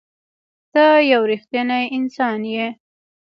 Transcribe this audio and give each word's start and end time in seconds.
ته 0.71 0.83
یو 1.11 1.21
رښتنی 1.31 1.83
انسان 1.97 2.39
یې. 2.53 2.67